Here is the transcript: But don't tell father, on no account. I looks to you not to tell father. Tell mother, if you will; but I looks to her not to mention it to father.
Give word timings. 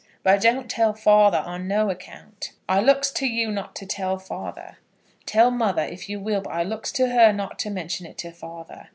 But 0.23 0.41
don't 0.41 0.67
tell 0.67 0.95
father, 0.95 1.37
on 1.45 1.67
no 1.67 1.91
account. 1.91 2.53
I 2.67 2.79
looks 2.79 3.11
to 3.11 3.27
you 3.27 3.51
not 3.51 3.75
to 3.75 3.85
tell 3.85 4.17
father. 4.17 4.79
Tell 5.27 5.51
mother, 5.51 5.83
if 5.83 6.09
you 6.09 6.19
will; 6.19 6.41
but 6.41 6.49
I 6.53 6.63
looks 6.63 6.91
to 6.93 7.09
her 7.09 7.31
not 7.31 7.59
to 7.59 7.69
mention 7.69 8.07
it 8.07 8.17
to 8.17 8.31
father. 8.31 8.89